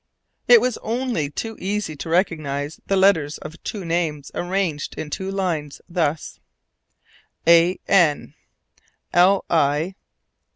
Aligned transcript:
It 0.47 0.59
was 0.61 0.79
only 0.79 1.29
too 1.29 1.55
easy 1.59 1.95
to 1.97 2.09
recognize 2.09 2.79
the 2.87 2.97
letters 2.97 3.37
of 3.37 3.61
two 3.61 3.85
names, 3.85 4.31
arranged 4.33 4.95
in 4.97 5.11
two 5.11 5.29
lines, 5.29 5.79
thus: 5.87 6.39
AN 7.45 8.33
LI. 9.15 9.93